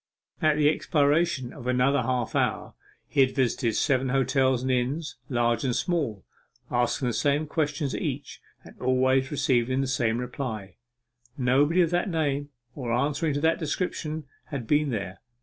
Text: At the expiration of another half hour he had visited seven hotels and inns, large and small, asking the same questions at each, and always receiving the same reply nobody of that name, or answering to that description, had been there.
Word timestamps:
At 0.41 0.57
the 0.57 0.67
expiration 0.67 1.53
of 1.53 1.67
another 1.67 2.01
half 2.01 2.33
hour 2.35 2.73
he 3.07 3.19
had 3.21 3.35
visited 3.35 3.75
seven 3.75 4.09
hotels 4.09 4.63
and 4.63 4.71
inns, 4.71 5.15
large 5.29 5.63
and 5.63 5.75
small, 5.75 6.25
asking 6.71 7.07
the 7.09 7.13
same 7.13 7.45
questions 7.45 7.93
at 7.93 8.01
each, 8.01 8.41
and 8.63 8.75
always 8.81 9.29
receiving 9.29 9.79
the 9.81 9.85
same 9.85 10.17
reply 10.17 10.77
nobody 11.37 11.81
of 11.83 11.91
that 11.91 12.09
name, 12.09 12.49
or 12.73 12.91
answering 12.91 13.35
to 13.35 13.41
that 13.41 13.59
description, 13.59 14.23
had 14.45 14.65
been 14.65 14.89
there. 14.89 15.19